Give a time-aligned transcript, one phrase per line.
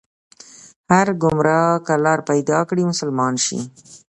[0.91, 3.59] هر ګمراه که لار پيدا کړي، مسلمان شي